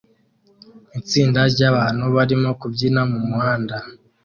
Itsinda 0.99 1.39
ryabantu 1.53 2.03
barimo 2.15 2.49
kubyina 2.59 3.01
mumuhanda 3.11 3.75